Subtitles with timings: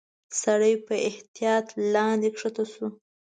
[0.41, 2.87] سړی په احتياط لاندي کښته شو.